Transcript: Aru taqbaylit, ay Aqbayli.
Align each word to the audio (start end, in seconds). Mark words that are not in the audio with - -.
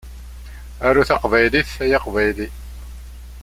Aru 0.87 1.03
taqbaylit, 1.09 1.69
ay 1.83 1.91
Aqbayli. 1.97 2.47